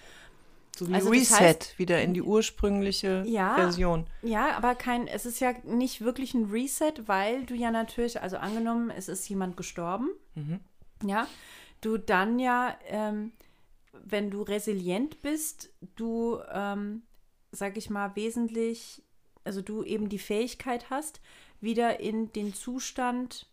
[0.77, 3.55] So wie Also das Reset, heißt- wieder in die ursprüngliche Ja.
[3.57, 4.07] Version.
[4.23, 8.39] Ja, aber kein, es ist ja nicht wirklich ein Reset, weil du ja natürlich, also
[8.39, 10.09] angenommen, es ist jemand gestorben,
[11.05, 11.27] ja,
[11.83, 13.33] du dann ja, ähm,
[14.05, 17.03] wenn du resilient bist, du, ähm,
[17.51, 19.03] sag ich mal, wesentlich,
[19.45, 21.21] also du eben die Fähigkeit hast,
[21.61, 23.47] wieder in den Zustand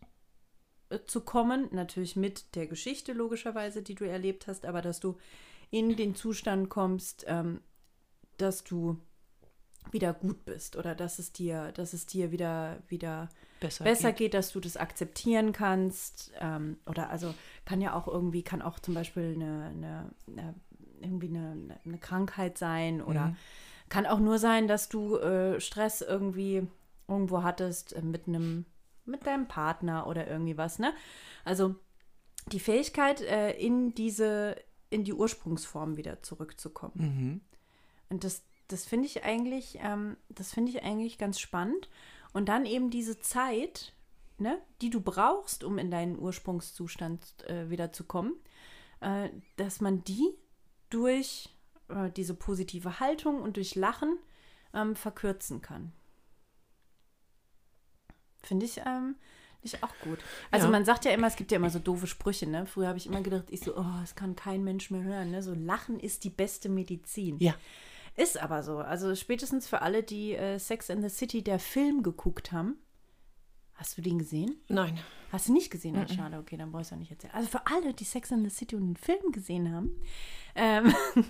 [0.88, 5.18] äh, zu kommen, natürlich mit der Geschichte logischerweise, die du erlebt hast, aber dass du
[5.70, 7.60] in den Zustand kommst, ähm,
[8.36, 8.98] dass du
[9.92, 13.28] wieder gut bist oder dass es dir, dass es dir wieder, wieder
[13.60, 14.18] Besser, besser geht.
[14.18, 16.32] geht, dass du das akzeptieren kannst.
[16.38, 20.54] Ähm, oder also kann ja auch irgendwie, kann auch zum Beispiel eine, eine, eine
[21.00, 23.34] irgendwie eine, eine Krankheit sein oder
[23.88, 26.66] kann auch nur sein, dass du äh, Stress irgendwie
[27.08, 28.64] irgendwo hattest äh, mit einem,
[29.04, 30.94] mit deinem Partner oder irgendwie was, ne?
[31.44, 31.74] Also
[32.52, 34.56] die Fähigkeit, äh, in diese,
[34.90, 36.92] in die Ursprungsform wieder zurückzukommen.
[36.94, 37.40] Mhm.
[38.10, 41.88] Und das, das finde ich eigentlich, ähm, das finde ich eigentlich ganz spannend.
[42.32, 43.94] Und dann eben diese Zeit,
[44.38, 48.34] ne, die du brauchst, um in deinen Ursprungszustand äh, wieder zu kommen,
[49.00, 50.34] äh, dass man die
[50.90, 51.48] durch
[51.88, 54.18] äh, diese positive Haltung und durch Lachen
[54.74, 55.92] ähm, verkürzen kann.
[58.42, 59.16] Finde ich, ähm,
[59.62, 60.18] ich auch gut.
[60.50, 60.70] Also Ja.
[60.70, 62.66] man sagt ja immer, es gibt ja immer so doofe Sprüche, ne?
[62.66, 65.42] Früher habe ich immer gedacht, ich so, oh, das kann kein Mensch mehr hören, ne?
[65.42, 67.38] So Lachen ist die beste Medizin.
[67.40, 67.54] Ja.
[68.16, 68.78] Ist aber so.
[68.78, 72.76] Also spätestens für alle, die äh, Sex in the City, der Film geguckt haben.
[73.74, 74.56] Hast du den gesehen?
[74.68, 74.98] Nein.
[75.32, 75.96] Hast du nicht gesehen?
[75.96, 77.32] Ah, schade, okay, dann brauchst du auch nicht erzählen.
[77.32, 79.90] Also für alle, die Sex in the City und den Film gesehen haben,
[80.54, 80.92] ähm,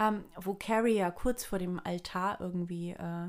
[0.00, 3.28] ähm, wo Carrie ja kurz vor dem Altar irgendwie äh,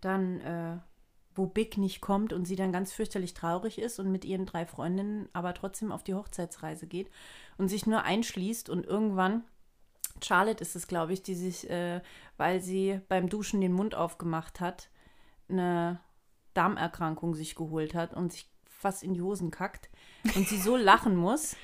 [0.00, 0.78] dann, äh,
[1.40, 4.66] wo Big nicht kommt und sie dann ganz fürchterlich traurig ist und mit ihren drei
[4.66, 7.10] Freundinnen aber trotzdem auf die Hochzeitsreise geht
[7.56, 9.44] und sich nur einschließt und irgendwann
[10.22, 12.02] Charlotte ist es, glaube ich, die sich, äh,
[12.36, 14.90] weil sie beim Duschen den Mund aufgemacht hat,
[15.48, 15.98] eine
[16.52, 19.88] Darmerkrankung sich geholt hat und sich fast in die Hosen kackt
[20.34, 21.56] und sie so lachen muss.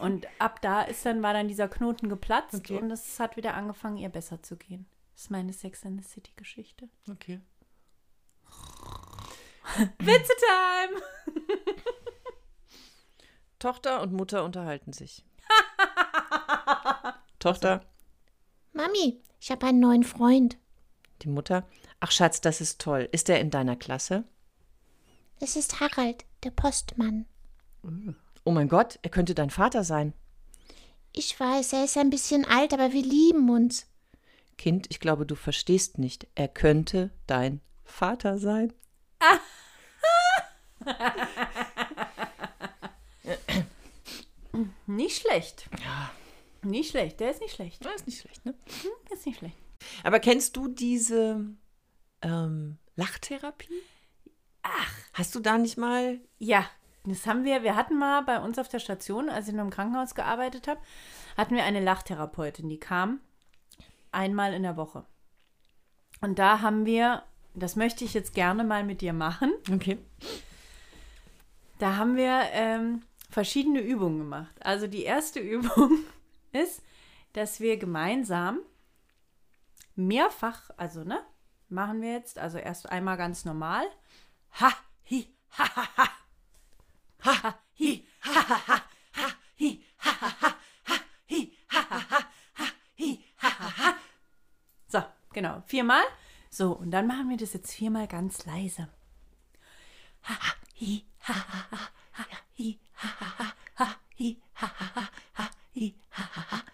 [0.00, 2.78] Und ab da ist dann, war dann dieser Knoten geplatzt Okay.
[2.78, 4.86] und es hat wieder angefangen, ihr besser zu gehen.
[5.12, 6.88] Das ist meine Sex in the City Geschichte.
[7.08, 7.40] Okay.
[9.98, 11.02] Witze-Time!
[13.58, 15.24] Tochter und Mutter unterhalten sich.
[17.38, 17.84] Tochter,
[18.72, 20.56] Mami, ich habe einen neuen Freund.
[21.22, 21.68] die Mutter.
[22.00, 23.08] Ach Schatz, das ist toll.
[23.12, 24.24] Ist er in deiner Klasse?
[25.40, 27.26] Es ist Harald, der Postmann.
[28.44, 30.14] Oh mein Gott, er könnte dein Vater sein.
[31.12, 33.86] Ich weiß, er ist ein bisschen alt, aber wir lieben uns.
[34.56, 36.26] Kind, ich glaube, du verstehst nicht.
[36.34, 38.72] Er könnte dein Vater sein.
[44.86, 45.68] Nicht schlecht.
[46.62, 47.84] Nicht schlecht, der ist nicht schlecht.
[47.84, 48.54] Das ist nicht schlecht, ne?
[49.08, 49.56] Der ist nicht schlecht.
[50.04, 51.44] Aber kennst du diese
[52.20, 53.82] ähm, Lachtherapie?
[54.62, 54.92] Ach.
[55.14, 56.64] Hast du da nicht mal Ja,
[57.04, 59.70] Das haben wir, wir hatten mal bei uns auf der Station, als ich noch im
[59.70, 60.80] Krankenhaus gearbeitet habe,
[61.36, 63.20] hatten wir eine Lachtherapeutin, die kam
[64.12, 65.04] einmal in der Woche.
[66.20, 69.98] Und da haben wir, das möchte ich jetzt gerne mal mit dir machen, Okay.
[71.82, 74.54] Da haben wir ähm, verschiedene Übungen gemacht.
[74.64, 76.04] Also die erste Übung
[76.52, 76.80] ist,
[77.32, 78.60] dass wir gemeinsam
[79.96, 81.20] mehrfach, also ne,
[81.68, 83.84] machen wir jetzt, also erst einmal ganz normal.
[84.60, 84.72] Ha,
[85.10, 85.26] hi,
[85.58, 86.08] ha, ha, ha.
[87.24, 88.82] Ha, hi, ha, ha, ha.
[89.14, 90.56] Ha, hi, ha, ha, ha.
[90.86, 90.94] Ha,
[91.28, 92.66] hi, ha, ha, ha.
[92.98, 93.94] Hi, ha, ha.
[94.86, 96.02] So, genau, viermal.
[96.48, 98.88] So, und dann machen wir das jetzt viermal ganz leise.
[100.24, 101.88] Ha, ha, hi, ha, ha, ha.
[102.12, 102.24] Ha,
[102.56, 103.54] hi, ha, ha, ha.
[103.76, 105.10] Ha, hi, ha, ha, ha.
[105.38, 106.64] Ha, hi, ha, ha, ha.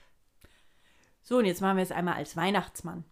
[1.23, 3.05] So, und jetzt machen wir es einmal als Weihnachtsmann.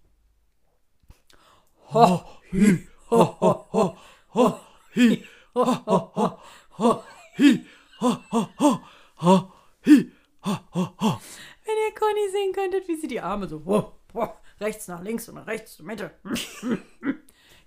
[11.65, 14.29] Wenn ihr Conny sehen könntet, wie sie die Arme so ho, ho,
[14.61, 16.11] rechts nach links und nach rechts zur Mitte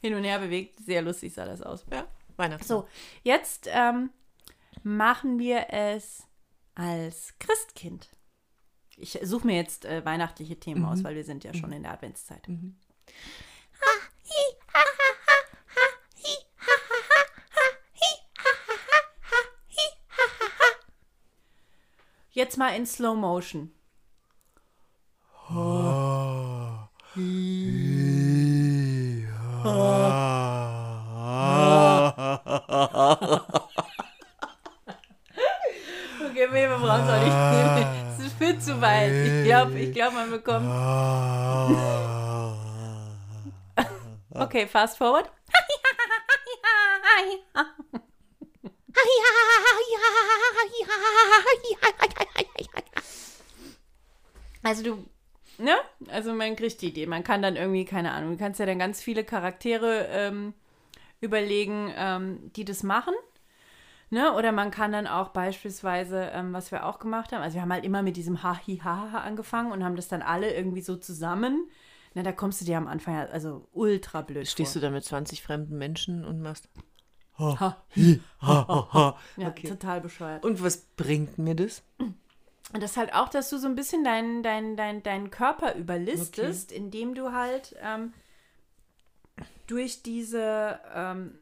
[0.01, 0.79] hin und her bewegt.
[0.79, 1.86] Sehr lustig sah das aus.
[1.91, 2.08] Ja,
[2.39, 2.65] Weihnachten.
[2.65, 2.88] So,
[3.23, 4.10] jetzt ähm,
[4.84, 6.23] machen wir es
[6.73, 8.10] als Christkind.
[8.95, 11.93] Ich suche mir jetzt äh, weihnachtliche Themen aus, weil wir sind ja schon in der
[11.93, 12.47] Adventszeit.
[22.32, 23.73] Jetzt mal in Slow Motion.
[36.30, 37.88] Okay, wir brauchen es auch nicht.
[38.13, 39.12] Es ist viel zu weit.
[39.12, 40.67] Ich glaube, ich glaub, man bekommt.
[44.32, 45.32] Okay, fast forward.
[54.62, 55.05] Also du,
[55.58, 55.75] ne?
[56.10, 57.05] Also man kriegt die Idee.
[57.05, 60.53] Man kann dann irgendwie, keine Ahnung, du kannst ja dann ganz viele Charaktere ähm,
[61.21, 63.13] überlegen, ähm, die das machen.
[64.12, 64.34] Ne?
[64.34, 67.72] Oder man kann dann auch beispielsweise, ähm, was wir auch gemacht haben, also wir haben
[67.72, 71.69] halt immer mit diesem Ha-Hi-Ha-Ha angefangen und haben das dann alle irgendwie so zusammen.
[72.15, 74.82] Na, da kommst du dir am Anfang ja also ultra blöd Stehst vor.
[74.82, 76.69] du da mit 20 fremden Menschen und machst.
[77.38, 77.78] Ha.
[79.38, 79.67] Ja, Okay.
[79.69, 80.43] total bescheuert.
[80.43, 81.84] Und was bringt mir das?
[81.98, 86.72] Und das halt auch, dass du so ein bisschen deinen dein, dein, deinen Körper überlistest,
[86.72, 88.13] indem du halt ähm,
[89.67, 91.39] durch diese, ähm,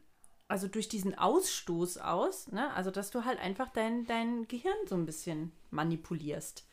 [0.48, 4.94] also durch diesen Ausstoß aus, ne, also dass du halt einfach dein, dein Gehirn so
[4.94, 6.64] ein bisschen manipulierst.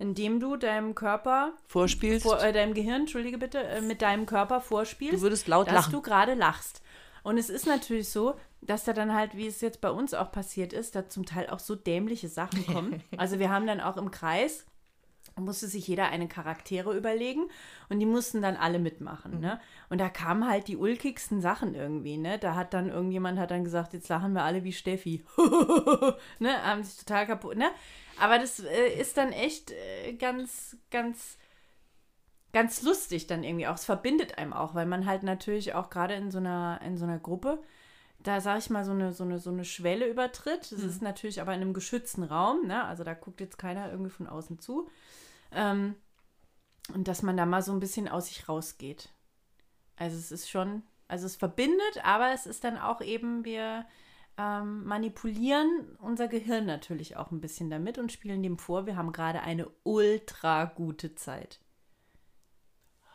[0.00, 2.22] Indem du deinem Körper, Vorspielst?
[2.24, 5.74] vor, äh, deinem Gehirn, entschuldige bitte, äh, mit deinem Körper vorspielst, Du würdest laut dass
[5.74, 5.92] lachen.
[5.92, 6.82] du gerade lachst.
[7.24, 10.30] Und es ist natürlich so, dass da dann halt, wie es jetzt bei uns auch
[10.32, 13.02] passiert ist, da zum Teil auch so dämliche Sachen kommen.
[13.18, 14.64] Also wir haben dann auch im Kreis,
[15.38, 17.48] musste sich jeder eine Charaktere überlegen
[17.88, 19.60] und die mussten dann alle mitmachen, ne?
[19.88, 22.38] Und da kamen halt die ulkigsten Sachen irgendwie, ne?
[22.38, 25.24] Da hat dann irgendjemand hat dann gesagt, jetzt lachen wir alle wie Steffi.
[26.38, 26.62] ne?
[26.62, 27.70] Haben sich total kaputt, ne?
[28.20, 31.38] Aber das äh, ist dann echt äh, ganz, ganz
[32.52, 33.74] ganz lustig dann irgendwie auch.
[33.74, 37.04] Es verbindet einem auch, weil man halt natürlich auch gerade in so einer, in so
[37.04, 37.62] einer Gruppe,
[38.20, 40.72] da sage ich mal, so eine, so eine, so eine Schwelle übertritt.
[40.72, 42.84] Das ist natürlich aber in einem geschützten Raum, ne?
[42.84, 44.88] Also da guckt jetzt keiner irgendwie von außen zu.
[45.52, 45.96] Ähm,
[46.94, 49.10] und dass man da mal so ein bisschen aus sich rausgeht.
[49.96, 53.84] Also es ist schon, also es verbindet, aber es ist dann auch eben, wir
[54.38, 59.12] ähm, manipulieren unser Gehirn natürlich auch ein bisschen damit und spielen dem vor, wir haben
[59.12, 61.60] gerade eine ultra gute Zeit.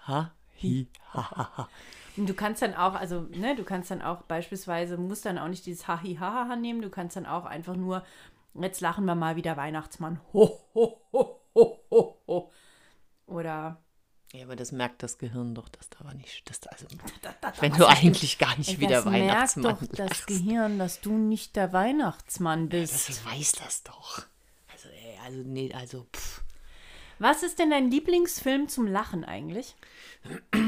[0.06, 1.70] Ha, hi, ha, ha, ha.
[2.18, 5.48] Und du kannst dann auch, also, ne, du kannst dann auch beispielsweise, musst dann auch
[5.48, 8.04] nicht dieses Hahi Haha nehmen, du kannst dann auch einfach nur,
[8.54, 10.20] jetzt lachen wir mal wieder Weihnachtsmann.
[10.34, 12.52] Ho, ho, ho, ho, ho, ho.
[13.28, 13.82] Oder,
[14.34, 16.50] Ja, aber das merkt das Gehirn doch, dass da aber nicht.
[16.50, 16.86] Dass da, also,
[17.22, 20.10] da, da, wenn was du eigentlich gar nicht wie der das merkt Weihnachtsmann doch das
[20.10, 20.28] lachst.
[20.28, 23.10] Gehirn, dass du nicht der Weihnachtsmann bist.
[23.10, 24.24] Das weiß das doch.
[24.72, 26.44] Also, ey, also, nee, also, pff.
[27.20, 29.76] Was ist denn dein Lieblingsfilm zum Lachen eigentlich?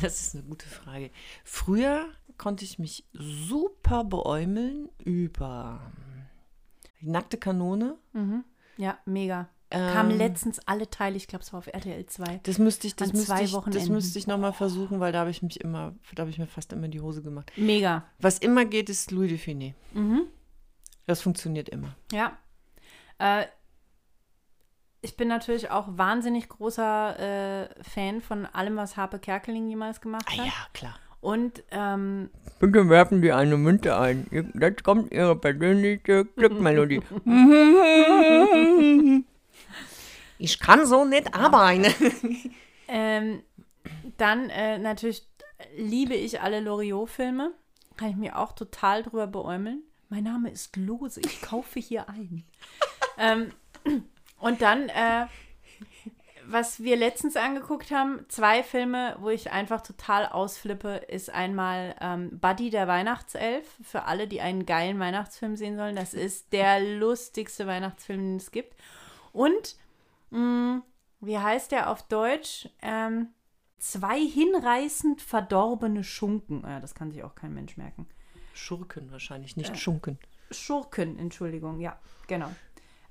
[0.00, 1.10] Das ist eine gute Frage.
[1.44, 2.06] Früher
[2.36, 5.80] konnte ich mich super beäumeln über
[7.00, 7.96] die nackte Kanone.
[8.76, 9.48] Ja, mega.
[9.70, 9.92] Ähm.
[9.92, 12.40] Kamen letztens alle Teile, ich glaube, es war auf RTL 2.
[12.44, 15.30] Das müsste ich, das müsste ich, das müsste ich noch mal versuchen, weil da habe
[15.30, 17.52] ich mich immer, da habe ich mir fast immer die Hose gemacht.
[17.56, 18.04] Mega.
[18.18, 19.74] Was immer geht, ist Louis Define.
[19.92, 20.22] Mhm.
[21.06, 21.94] Das funktioniert immer.
[22.12, 22.38] Ja.
[23.18, 23.46] Äh,
[25.02, 27.18] ich bin natürlich auch wahnsinnig großer
[27.68, 30.46] äh, Fan von allem, was Harpe Kerkeling jemals gemacht Ah hat.
[30.46, 30.94] ja, klar.
[31.20, 34.26] Und ähm, Bitte werfen Sie eine Münze ein.
[34.30, 37.02] Jetzt kommt Ihre persönliche Glückmelodie.
[40.38, 41.86] Ich kann so nicht arbeiten.
[42.88, 43.42] ähm,
[44.16, 45.26] dann äh, natürlich
[45.76, 47.52] liebe ich alle Loriot-Filme.
[47.96, 49.82] Kann ich mir auch total drüber beäumeln.
[50.08, 52.44] Mein Name ist Lose, ich kaufe hier ein.
[53.18, 53.50] ähm,
[54.38, 55.26] und dann, äh,
[56.50, 62.38] was wir letztens angeguckt haben, zwei Filme, wo ich einfach total ausflippe, ist einmal ähm,
[62.40, 63.76] Buddy der Weihnachtself.
[63.82, 65.94] Für alle, die einen geilen Weihnachtsfilm sehen sollen.
[65.94, 68.74] Das ist der lustigste Weihnachtsfilm, den es gibt.
[69.32, 69.76] Und,
[70.30, 70.82] mh,
[71.20, 72.68] wie heißt der auf Deutsch?
[72.80, 73.28] Ähm,
[73.78, 76.62] zwei hinreißend verdorbene Schunken.
[76.66, 78.08] Ja, das kann sich auch kein Mensch merken.
[78.54, 80.18] Schurken wahrscheinlich, nicht Schunken.
[80.50, 82.50] Schurken, Entschuldigung, ja, genau.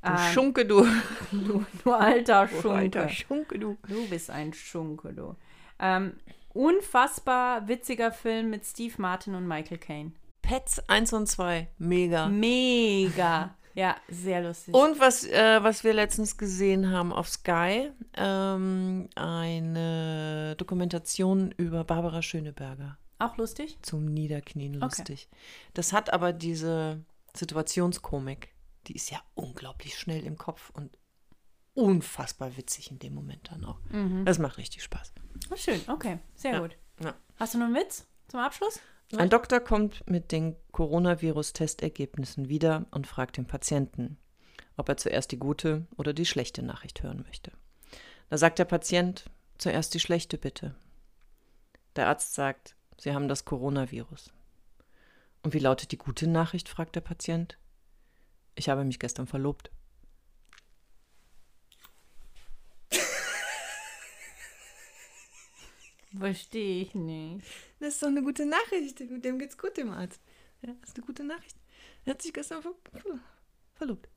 [0.03, 0.85] Du Ähm, Schunke, du.
[1.31, 2.77] du, du alter Du Schunke.
[2.77, 3.77] alter Schunke, du.
[3.87, 5.35] Du bist ein Schunke, du.
[5.79, 6.13] Ähm,
[6.53, 10.11] unfassbar witziger Film mit Steve Martin und Michael Caine.
[10.41, 12.27] Pets 1 und 2, mega.
[12.27, 13.53] Mega.
[13.77, 14.73] Ja, sehr lustig.
[14.73, 22.23] Und was, äh, was wir letztens gesehen haben auf Sky, ähm, eine Dokumentation über Barbara
[22.23, 23.77] Schöneberger Auch lustig?
[23.83, 24.83] zum Niederknien Okay.
[24.85, 25.29] lustig.
[25.75, 27.01] Das hat aber diese
[27.35, 28.49] Situationskomik,
[28.87, 30.97] die ist ja unglaublich schnell im Kopf und
[31.73, 33.79] unfassbar witzig in dem Moment dann auch.
[34.25, 35.13] Das macht richtig Spaß.
[35.51, 36.77] Oh, schön, okay, sehr Ja, gut.
[37.03, 37.13] ja.
[37.37, 38.79] Hast du noch einen Witz zum Abschluss?
[39.15, 44.17] Ein Doktor kommt mit den Coronavirus-Testergebnissen wieder und fragt den Patienten,
[44.75, 47.51] ob er zuerst die gute oder die schlechte Nachricht hören möchte.
[48.29, 49.25] Da sagt der Patient,
[49.57, 50.75] zuerst die schlechte bitte.
[51.95, 54.33] Der Arzt sagt, Sie haben das Coronavirus.
[55.43, 56.67] Und wie lautet die gute Nachricht?
[56.67, 57.57] fragt der Patient.
[58.57, 59.71] Ich habe mich gestern verlobt.
[66.17, 67.45] Verstehe ich nicht.
[67.79, 68.99] Das ist doch eine gute Nachricht.
[68.99, 70.21] Dem, dem geht's gut, dem Arzt.
[70.61, 71.57] Ja, das ist eine gute Nachricht.
[72.05, 73.19] Er hat sich gestern ver ver
[73.75, 74.09] verlobt.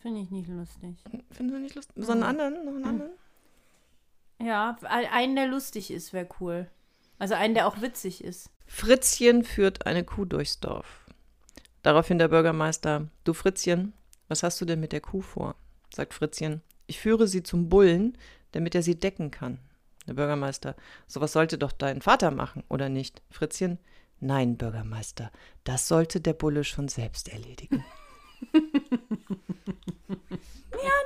[0.00, 0.94] Finde ich nicht lustig.
[1.32, 1.92] Finden Sie nicht lustig?
[1.98, 2.64] So einen anderen?
[2.64, 3.10] Noch einen anderen?
[4.40, 6.70] Ja, ein- einen, der lustig ist, wäre cool.
[7.18, 8.48] Also einen, der auch witzig ist.
[8.68, 11.04] Fritzchen führt eine Kuh durchs Dorf.
[11.82, 13.92] Daraufhin der Bürgermeister: Du Fritzchen,
[14.28, 15.54] was hast du denn mit der Kuh vor?
[15.94, 16.62] sagt Fritzchen.
[16.86, 18.16] Ich führe sie zum Bullen,
[18.52, 19.58] damit er sie decken kann.
[20.06, 23.22] Der Bürgermeister: Sowas sollte doch dein Vater machen, oder nicht?
[23.30, 23.78] Fritzchen:
[24.20, 25.30] Nein, Bürgermeister,
[25.64, 27.84] das sollte der Bulle schon selbst erledigen.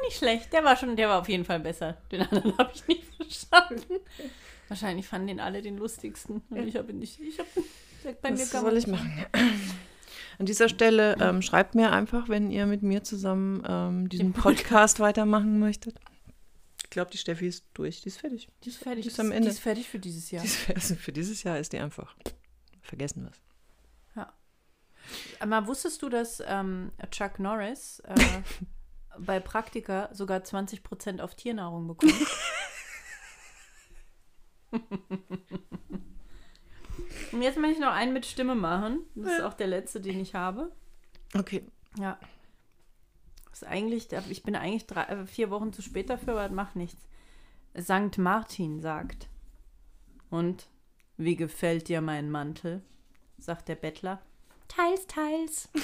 [0.02, 0.52] Nicht schlecht.
[0.52, 1.96] Der war schon, der war auf jeden Fall besser.
[2.10, 4.00] Den anderen habe ich nicht verstanden.
[4.68, 6.42] Wahrscheinlich fanden den alle den lustigsten.
[6.50, 7.18] Und ich habe nicht.
[7.20, 7.48] Ich habe
[8.20, 9.24] bei mir man soll ich machen?
[10.38, 15.00] An dieser Stelle ähm, schreibt mir einfach, wenn ihr mit mir zusammen ähm, diesen Podcast
[15.00, 15.98] weitermachen möchtet.
[16.84, 18.48] Ich glaube, die Steffi ist durch, die ist fertig.
[18.64, 19.02] Die ist fertig.
[19.02, 19.48] Die ist am Ende.
[19.48, 20.42] Die ist fertig für dieses Jahr.
[20.42, 22.14] Die ist, also für dieses Jahr ist die einfach
[22.82, 23.40] vergessen was.
[25.40, 28.14] Aber wusstest du, dass ähm, Chuck Norris äh,
[29.18, 32.14] bei Praktika sogar 20% auf Tiernahrung bekommt?
[37.32, 39.00] Und jetzt möchte ich noch einen mit Stimme machen.
[39.14, 40.70] Das ist auch der letzte, den ich habe.
[41.34, 41.66] Okay.
[41.98, 42.18] Ja.
[43.50, 46.52] Das ist eigentlich, ich bin eigentlich drei, äh, vier Wochen zu spät dafür, aber das
[46.52, 47.00] macht nichts.
[47.74, 49.28] Sankt Martin sagt.
[50.30, 50.68] Und
[51.16, 52.82] wie gefällt dir mein Mantel?
[53.38, 54.20] sagt der Bettler.
[54.68, 55.68] Teils, teils.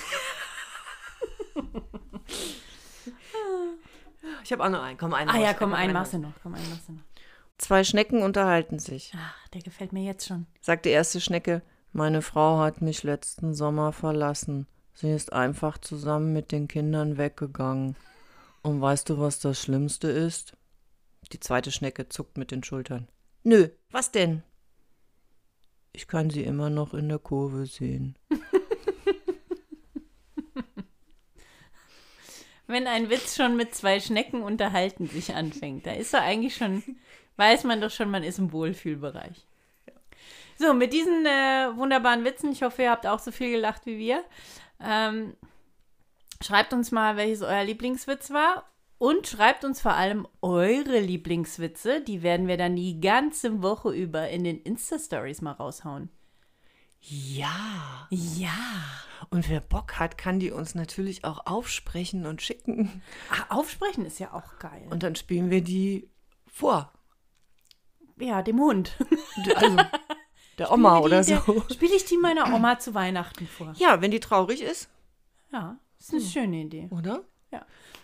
[4.44, 4.98] Ich habe auch noch einen.
[4.98, 5.30] Komm, einen.
[5.30, 6.32] Ah ja, komm, einen noch machst du noch.
[6.42, 7.02] Komm, einen machst du noch.
[7.59, 9.12] Zwei Schnecken unterhalten sich.
[9.16, 10.47] Ach, der gefällt mir jetzt schon.
[10.61, 14.66] Sagt die erste Schnecke, meine Frau hat mich letzten Sommer verlassen.
[14.94, 17.97] Sie ist einfach zusammen mit den Kindern weggegangen.
[18.62, 20.57] Und weißt du, was das Schlimmste ist?
[21.33, 23.09] Die zweite Schnecke zuckt mit den Schultern.
[23.42, 24.42] Nö, was denn?
[25.92, 28.16] Ich kann sie immer noch in der Kurve sehen.
[32.68, 36.83] Wenn ein Witz schon mit zwei Schnecken unterhalten sich anfängt, da ist er eigentlich schon,
[37.37, 39.46] weiß man doch schon, man ist im Wohlfühlbereich.
[40.59, 43.96] So, mit diesen äh, wunderbaren Witzen, ich hoffe, ihr habt auch so viel gelacht wie
[43.98, 44.22] wir.
[44.81, 45.35] Ähm,
[46.42, 48.68] schreibt uns mal, welches euer Lieblingswitz war.
[48.98, 52.02] Und schreibt uns vor allem eure Lieblingswitze.
[52.02, 56.11] Die werden wir dann die ganze Woche über in den Insta-Stories mal raushauen.
[57.00, 58.06] Ja.
[58.11, 58.50] Ja.
[59.30, 63.02] Und wer Bock hat, kann die uns natürlich auch aufsprechen und schicken.
[63.31, 64.87] Ah, aufsprechen ist ja auch geil.
[64.90, 66.08] Und dann spielen wir die
[66.46, 66.92] vor.
[68.18, 68.96] ja, dem Hund.
[69.54, 69.77] Also
[70.58, 71.37] der Oma oder so.
[71.73, 73.75] Spiele ich die meiner Oma zu Weihnachten vor.
[73.77, 74.88] Ja, wenn die traurig ist,
[75.52, 76.88] Ja, ist eine schöne Idee.
[76.90, 77.25] oder?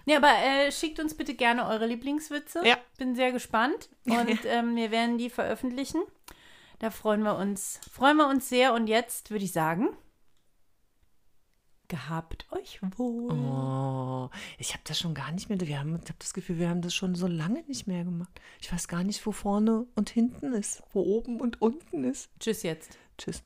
[0.06, 2.60] Ja, aber äh, schickt uns bitte gerne eure Lieblingswitze.
[2.66, 2.76] Ja.
[2.98, 6.02] Bin sehr gespannt und ähm, wir werden die veröffentlichen.
[6.78, 8.74] Da freuen wir uns, freuen wir uns sehr.
[8.74, 9.88] Und jetzt würde ich sagen,
[11.88, 13.30] gehabt euch wohl.
[13.32, 15.60] Oh, ich habe das schon gar nicht mehr.
[15.60, 18.40] Wir haben, ich habe das Gefühl, wir haben das schon so lange nicht mehr gemacht.
[18.60, 22.30] Ich weiß gar nicht, wo vorne und hinten ist, wo oben und unten ist.
[22.40, 22.98] Tschüss jetzt.
[23.18, 23.42] Tschüss.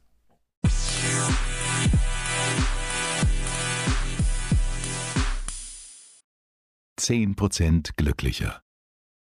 [6.97, 8.61] Zehn Prozent glücklicher.